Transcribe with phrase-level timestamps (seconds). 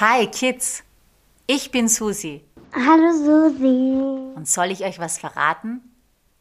[0.00, 0.84] Hi Kids,
[1.48, 2.44] ich bin Susi.
[2.72, 4.36] Hallo Susi.
[4.36, 5.80] Und soll ich euch was verraten?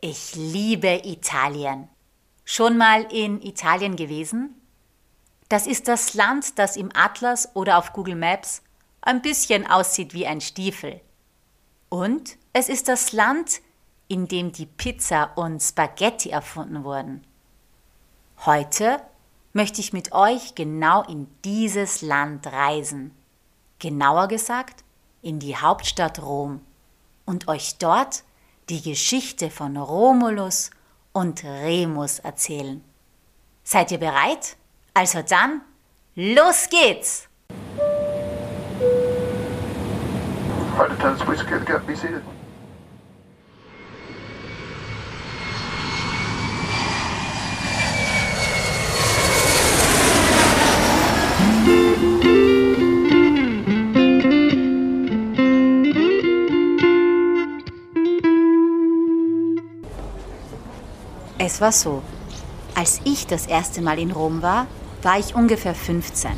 [0.00, 1.88] Ich liebe Italien.
[2.44, 4.54] Schon mal in Italien gewesen?
[5.48, 8.62] Das ist das Land, das im Atlas oder auf Google Maps
[9.00, 11.00] ein bisschen aussieht wie ein Stiefel.
[11.88, 13.62] Und es ist das Land,
[14.06, 17.26] in dem die Pizza und Spaghetti erfunden wurden.
[18.46, 19.02] Heute
[19.52, 23.16] möchte ich mit euch genau in dieses Land reisen.
[23.80, 24.84] Genauer gesagt,
[25.22, 26.60] in die Hauptstadt Rom
[27.24, 28.24] und euch dort
[28.68, 30.70] die Geschichte von Romulus
[31.12, 32.84] und Remus erzählen.
[33.64, 34.56] Seid ihr bereit?
[34.94, 35.62] Also dann,
[36.14, 37.26] los geht's!
[40.78, 41.96] Right, attendants, please get, get, be
[61.60, 62.02] war so.
[62.74, 64.66] Als ich das erste Mal in Rom war,
[65.02, 66.30] war ich ungefähr 15.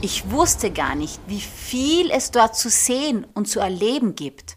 [0.00, 4.56] Ich wusste gar nicht, wie viel es dort zu sehen und zu erleben gibt.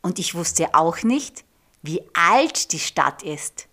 [0.00, 1.44] Und ich wusste auch nicht,
[1.82, 3.68] wie alt die Stadt ist.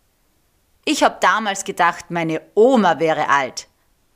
[0.85, 3.67] Ich habe damals gedacht, meine Oma wäre alt.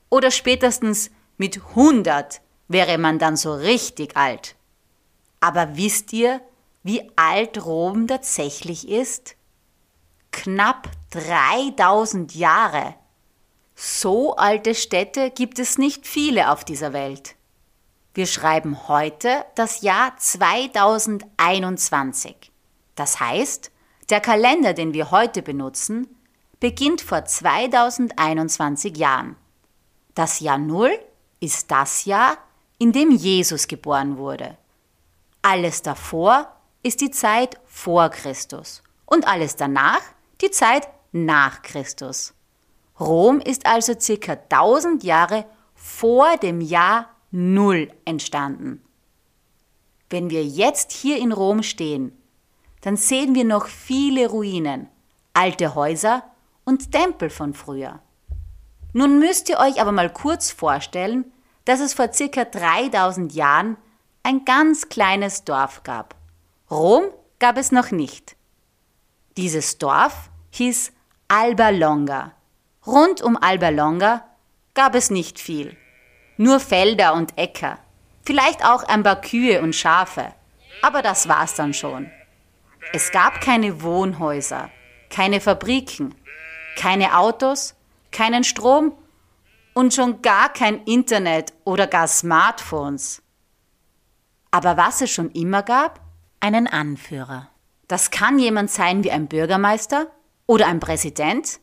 [0.10, 4.56] Oder spätestens mit 100 wäre man dann so richtig alt.
[5.40, 6.42] Aber wisst ihr,
[6.84, 9.36] wie alt Rom tatsächlich ist?
[10.34, 12.96] Knapp 3000 Jahre.
[13.76, 17.36] So alte Städte gibt es nicht viele auf dieser Welt.
[18.14, 22.52] Wir schreiben heute das Jahr 2021.
[22.96, 23.72] Das heißt,
[24.10, 26.10] der Kalender, den wir heute benutzen,
[26.60, 29.38] beginnt vor 2021 Jahren.
[30.14, 30.92] Das Jahr Null
[31.40, 32.38] ist das Jahr,
[32.80, 34.58] in dem Jesus geboren wurde.
[35.42, 40.02] Alles davor ist die Zeit vor Christus und alles danach
[40.44, 42.34] die Zeit nach Christus.
[43.00, 48.84] Rom ist also circa 1000 Jahre vor dem Jahr Null entstanden.
[50.10, 52.16] Wenn wir jetzt hier in Rom stehen,
[52.82, 54.88] dann sehen wir noch viele Ruinen,
[55.34, 56.24] alte Häuser
[56.66, 58.02] und Tempel von früher.
[58.92, 61.26] Nun müsst ihr euch aber mal kurz vorstellen,
[61.66, 63.78] dass es vor circa 3000 Jahren
[64.22, 66.16] ein ganz kleines Dorf gab.
[66.70, 67.06] Rom
[67.40, 68.36] gab es noch nicht.
[69.36, 70.92] Dieses Dorf hieß
[71.30, 72.34] Alba Longa.
[72.86, 74.24] Rund um Alba Longa
[74.76, 75.76] gab es nicht viel.
[76.38, 77.80] Nur Felder und Äcker.
[78.24, 80.34] Vielleicht auch ein paar Kühe und Schafe.
[80.84, 82.12] Aber das war's dann schon.
[82.92, 84.70] Es gab keine Wohnhäuser,
[85.10, 86.14] keine Fabriken,
[86.78, 87.74] keine Autos,
[88.12, 88.96] keinen Strom
[89.74, 93.24] und schon gar kein Internet oder gar Smartphones.
[94.52, 96.00] Aber was es schon immer gab?
[96.40, 97.50] Einen Anführer.
[97.88, 100.12] Das kann jemand sein wie ein Bürgermeister
[100.46, 101.60] oder ein Präsident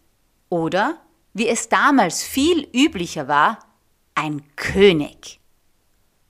[0.49, 1.01] oder
[1.33, 3.59] wie es damals viel üblicher war,
[4.15, 5.41] ein König.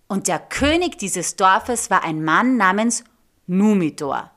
[0.09, 3.05] Und der König dieses Dorfes war ein Mann namens
[3.47, 4.31] Numidor.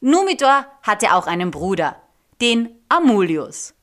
[0.00, 2.00] Numidor hatte auch einen Bruder,
[2.40, 3.74] den Amulius.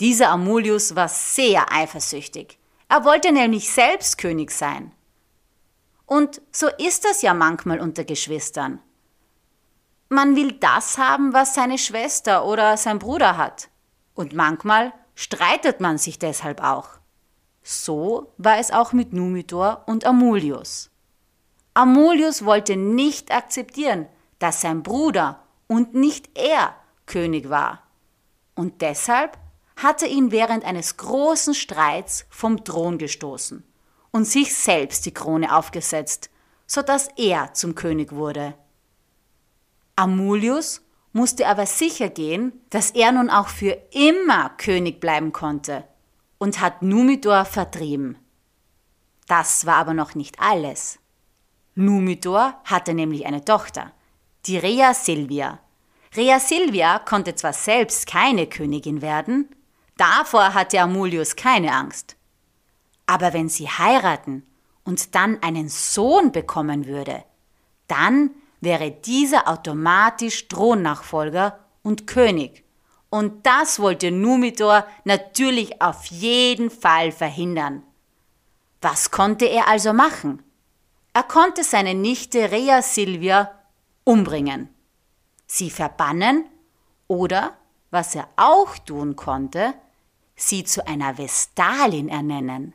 [0.00, 2.58] Dieser Amulius war sehr eifersüchtig.
[2.88, 4.92] Er wollte nämlich selbst König sein.
[6.06, 8.80] Und so ist das ja manchmal unter Geschwistern.
[10.14, 13.68] Man will das haben, was seine Schwester oder sein Bruder hat.
[14.14, 16.90] Und manchmal streitet man sich deshalb auch.
[17.64, 20.88] So war es auch mit Numidor und Amulius.
[21.74, 24.06] Amulius wollte nicht akzeptieren,
[24.38, 26.76] dass sein Bruder und nicht er
[27.06, 27.82] König war.
[28.54, 29.36] Und deshalb
[29.74, 33.64] hatte ihn während eines großen Streits vom Thron gestoßen
[34.12, 36.30] und sich selbst die Krone aufgesetzt,
[36.68, 38.54] so dass er zum König wurde.
[39.96, 40.82] Amulius
[41.12, 45.84] musste aber sicher gehen, dass er nun auch für immer König bleiben konnte
[46.38, 48.18] und hat Numidor vertrieben.
[49.28, 50.98] Das war aber noch nicht alles.
[51.76, 53.92] Numidor hatte nämlich eine Tochter,
[54.46, 55.60] die Rea Silvia.
[56.16, 59.48] Rea Silvia konnte zwar selbst keine Königin werden,
[59.96, 62.16] davor hatte Amulius keine Angst.
[63.06, 64.46] Aber wenn sie heiraten
[64.84, 67.24] und dann einen Sohn bekommen würde,
[67.86, 68.30] dann
[68.64, 72.64] wäre dieser automatisch Thronnachfolger und König.
[73.10, 77.82] Und das wollte Numidor natürlich auf jeden Fall verhindern.
[78.80, 80.42] Was konnte er also machen?
[81.12, 83.52] Er konnte seine Nichte Rea Silvia
[84.02, 84.68] umbringen,
[85.46, 86.44] sie verbannen
[87.06, 87.56] oder,
[87.90, 89.74] was er auch tun konnte,
[90.34, 92.74] sie zu einer Vestalin ernennen.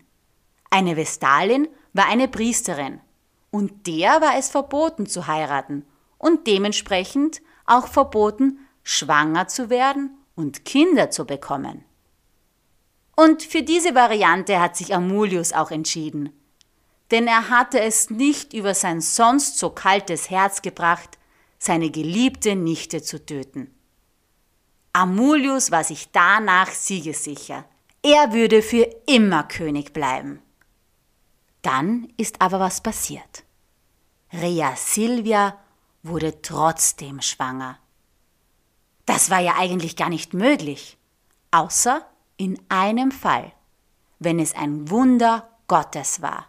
[0.69, 3.01] Eine Vestalin war eine Priesterin
[3.51, 5.85] und der war es verboten zu heiraten
[6.17, 11.83] und dementsprechend auch verboten, schwanger zu werden und Kinder zu bekommen.
[13.15, 16.31] Und für diese Variante hat sich Amulius auch entschieden.
[17.11, 21.17] Denn er hatte es nicht über sein sonst so kaltes Herz gebracht,
[21.57, 23.73] seine geliebte Nichte zu töten.
[24.93, 27.65] Amulius war sich danach siegessicher.
[28.01, 30.41] Er würde für immer König bleiben.
[31.61, 33.44] Dann ist aber was passiert.
[34.31, 35.57] Rea Silvia
[36.03, 37.77] wurde trotzdem schwanger.
[39.06, 40.97] Das war ja eigentlich gar nicht möglich,
[41.51, 42.06] außer
[42.38, 43.51] in einem Fall,
[44.19, 46.47] wenn es ein Wunder Gottes war.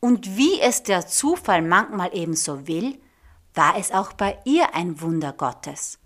[0.00, 3.00] Und wie es der Zufall manchmal ebenso will,
[3.54, 5.98] war es auch bei ihr ein Wunder Gottes.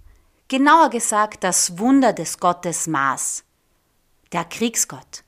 [0.49, 3.44] Genauer gesagt das Wunder des Gottes Mars,
[4.32, 5.22] der Kriegsgott,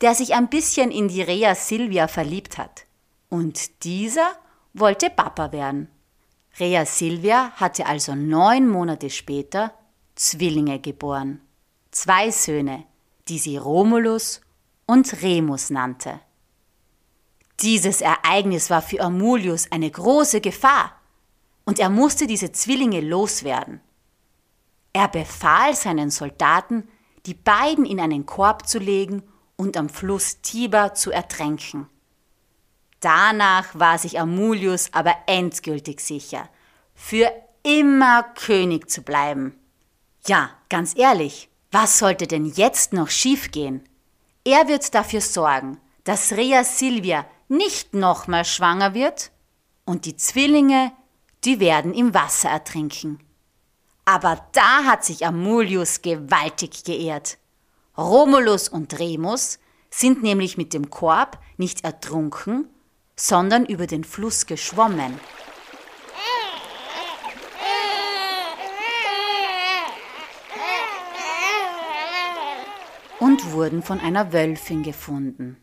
[0.00, 2.86] der sich ein bisschen in die Rea Silvia verliebt hat.
[3.28, 4.32] Und dieser
[4.72, 5.88] wollte Papa werden.
[6.58, 9.72] Rea Silvia hatte also neun Monate später
[10.14, 11.40] Zwillinge geboren.
[11.90, 12.84] Zwei Söhne,
[13.28, 14.40] die sie Romulus
[14.86, 16.20] und Remus nannte.
[17.60, 20.96] Dieses Ereignis war für Amulius eine große Gefahr
[21.64, 23.80] und er musste diese Zwillinge loswerden.
[24.92, 26.88] Er befahl seinen Soldaten,
[27.26, 29.22] die beiden in einen Korb zu legen
[29.60, 31.86] und am Fluss Tiber zu ertränken.
[33.00, 36.48] Danach war sich Amulius aber endgültig sicher,
[36.94, 37.30] für
[37.62, 39.54] immer König zu bleiben.
[40.26, 43.84] Ja, ganz ehrlich, was sollte denn jetzt noch schiefgehen?
[44.44, 49.30] Er wird dafür sorgen, dass Rea Silvia nicht nochmal schwanger wird
[49.84, 50.92] und die Zwillinge,
[51.44, 53.18] die werden im Wasser ertrinken.
[54.06, 57.36] Aber da hat sich Amulius gewaltig geehrt.
[58.00, 59.58] Romulus und Remus
[59.90, 62.66] sind nämlich mit dem Korb nicht ertrunken,
[63.14, 65.20] sondern über den Fluss geschwommen.
[73.18, 75.58] und wurden von einer Wölfin gefunden.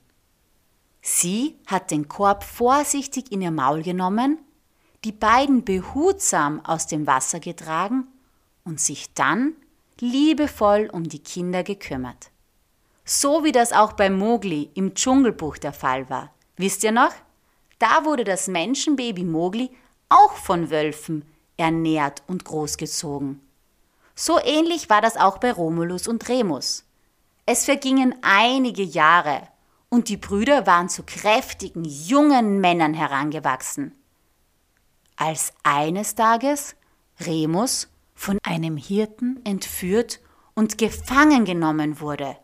[1.01, 4.37] Sie hat den Korb vorsichtig in ihr Maul genommen,
[5.03, 8.05] die beiden behutsam aus dem Wasser getragen
[8.63, 9.55] und sich dann
[10.01, 12.31] liebevoll um die Kinder gekümmert.
[13.05, 16.33] So wie das auch bei Mowgli im Dschungelbuch der Fall war.
[16.57, 17.13] Wisst ihr noch?
[17.79, 19.69] Da wurde das Menschenbaby Mowgli
[20.09, 21.25] auch von Wölfen
[21.57, 23.41] ernährt und großgezogen.
[24.15, 26.83] So ähnlich war das auch bei Romulus und Remus.
[27.45, 29.47] Es vergingen einige Jahre
[29.89, 33.93] und die Brüder waren zu kräftigen, jungen Männern herangewachsen.
[35.15, 36.75] Als eines Tages
[37.21, 40.19] Remus von einem Hirten entführt
[40.55, 42.35] und gefangen genommen wurde.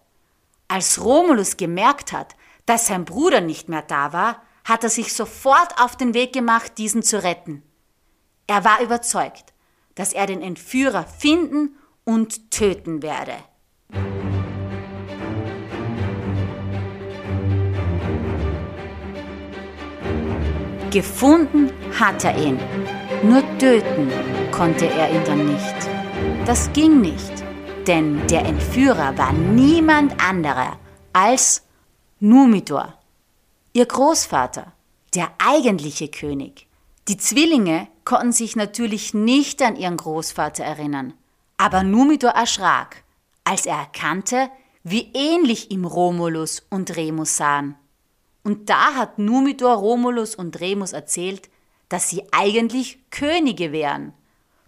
[0.67, 2.35] Als Romulus gemerkt hat,
[2.67, 6.77] dass sein Bruder nicht mehr da war, hat er sich sofort auf den Weg gemacht,
[6.77, 7.63] diesen zu retten.
[8.45, 9.53] Er war überzeugt,
[9.95, 11.75] dass er den Entführer finden
[12.05, 13.33] und töten werde.
[20.91, 22.59] Gefunden hat er ihn,
[23.23, 24.11] nur töten
[24.51, 25.89] konnte er ihn dann nicht.
[26.45, 27.43] Das ging nicht,
[27.87, 30.77] denn der Entführer war niemand anderer
[31.13, 31.63] als
[32.19, 32.93] Numidor,
[33.73, 34.73] ihr Großvater,
[35.15, 36.67] der eigentliche König.
[37.07, 41.13] Die Zwillinge konnten sich natürlich nicht an ihren Großvater erinnern,
[41.57, 43.03] aber Numidor erschrak,
[43.43, 44.49] als er erkannte,
[44.83, 47.75] wie ähnlich ihm Romulus und Remus sahen.
[48.43, 51.49] Und da hat Numidor Romulus und Remus erzählt,
[51.93, 54.13] dass sie eigentlich Könige wären.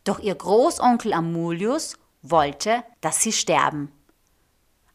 [0.03, 3.91] Doch ihr Großonkel Amulius wollte, dass sie sterben.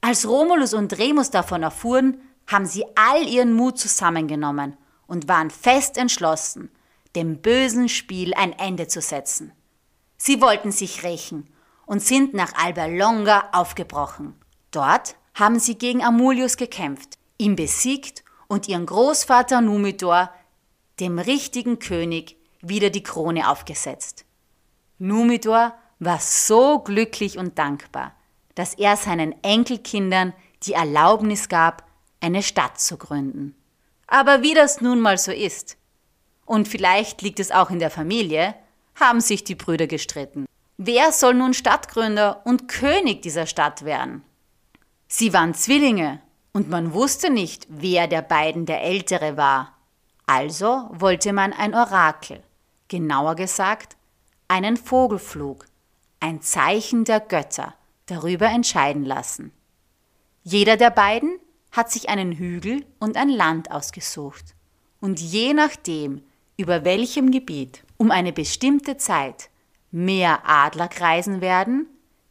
[0.01, 4.77] Als Romulus und Remus davon erfuhren, haben sie all ihren Mut zusammengenommen
[5.09, 6.71] und waren fest entschlossen,
[7.17, 9.51] dem bösen Spiel ein Ende zu setzen.
[10.17, 11.53] Sie wollten sich rächen
[11.85, 14.37] und sind nach Alba Longa aufgebrochen.
[14.71, 20.31] Dort haben sie gegen Amulius gekämpft, ihn besiegt und ihren Großvater Numidor,
[21.00, 24.25] dem richtigen König, wieder die Krone aufgesetzt.
[24.99, 28.14] Numidor war so glücklich und dankbar,
[28.54, 31.87] dass er seinen Enkelkindern die Erlaubnis gab,
[32.21, 33.54] eine Stadt zu gründen.
[34.07, 35.76] Aber wie das nun mal so ist,
[36.45, 38.54] und vielleicht liegt es auch in der Familie,
[38.97, 40.47] haben sich die Brüder gestritten.
[40.76, 44.23] Wer soll nun Stadtgründer und König dieser Stadt werden?
[45.07, 46.21] Sie waren Zwillinge
[46.52, 49.76] und man wusste nicht, wer der beiden der Ältere war.
[50.33, 52.41] Also wollte man ein Orakel,
[52.87, 53.97] genauer gesagt
[54.47, 55.67] einen Vogelflug,
[56.21, 57.75] ein Zeichen der Götter,
[58.07, 59.51] darüber entscheiden lassen.
[60.45, 61.41] Jeder der beiden
[61.73, 64.55] hat sich einen Hügel und ein Land ausgesucht
[65.01, 66.23] Und je nachdem,
[66.57, 69.51] über welchem Gebiet um eine bestimmte Zeit
[69.91, 71.89] mehr Adler kreisen werden,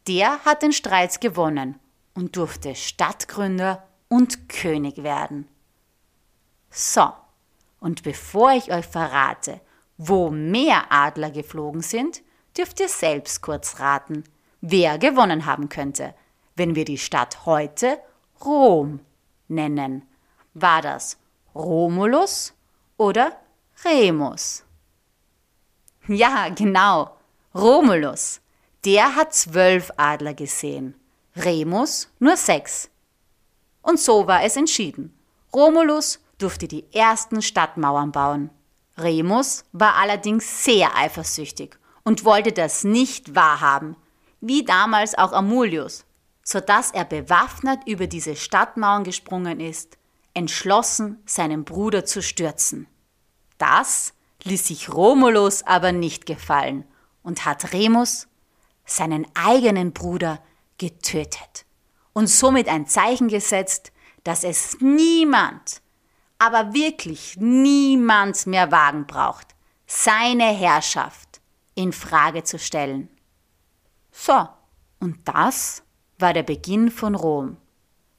[0.08, 1.78] der hat den Streit gewonnen
[2.14, 5.46] und durfte Stadtgründer und König werden.
[6.70, 7.12] So,
[7.80, 9.60] und bevor ich euch verrate,
[9.96, 12.22] wo mehr Adler geflogen sind,
[12.56, 14.24] dürft ihr selbst kurz raten,
[14.60, 16.14] wer gewonnen haben könnte,
[16.56, 17.98] wenn wir die Stadt heute
[18.44, 19.00] Rom
[19.48, 20.06] nennen.
[20.54, 21.18] War das
[21.54, 22.54] Romulus
[22.96, 23.32] oder
[23.84, 24.64] Remus?
[26.06, 27.16] Ja, genau,
[27.54, 28.40] Romulus.
[28.84, 30.94] Der hat zwölf Adler gesehen,
[31.36, 32.90] Remus nur sechs.
[33.82, 35.14] Und so war es entschieden.
[35.52, 38.50] Romulus durfte die ersten Stadtmauern bauen.
[38.96, 43.96] Remus war allerdings sehr eifersüchtig und wollte das nicht wahrhaben,
[44.40, 46.04] wie damals auch Amulius,
[46.42, 49.98] so dass er bewaffnet über diese Stadtmauern gesprungen ist,
[50.34, 52.86] entschlossen, seinen Bruder zu stürzen.
[53.58, 56.84] Das ließ sich Romulus aber nicht gefallen
[57.22, 58.28] und hat Remus,
[58.84, 60.40] seinen eigenen Bruder,
[60.78, 61.66] getötet
[62.14, 63.92] und somit ein Zeichen gesetzt,
[64.24, 65.82] dass es niemand,
[66.40, 69.48] aber wirklich niemand mehr wagen braucht,
[69.86, 71.40] seine Herrschaft
[71.74, 73.10] in Frage zu stellen.
[74.10, 74.48] So,
[74.98, 75.82] und das
[76.18, 77.58] war der Beginn von Rom.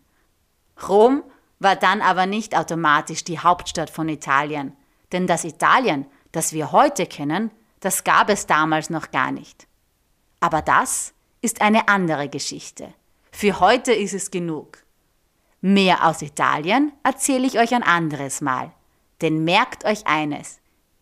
[0.88, 1.24] Rom
[1.62, 4.76] war dann aber nicht automatisch die Hauptstadt von Italien,
[5.12, 7.50] denn das Italien, das wir heute kennen,
[7.80, 9.66] das gab es damals noch gar nicht.
[10.40, 12.92] Aber das ist eine andere Geschichte.
[13.30, 14.78] Für heute ist es genug.
[15.60, 18.72] Mehr aus Italien erzähle ich euch ein anderes Mal.
[19.20, 20.60] Denn merkt euch eines,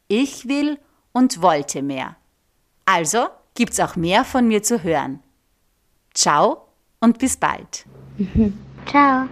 [0.09, 0.79] ich will
[1.13, 2.17] und wollte mehr.
[2.85, 5.23] Also gibt's auch mehr von mir zu hören.
[6.13, 6.67] Ciao
[7.01, 7.87] und bis bald.
[8.87, 9.29] Ciao.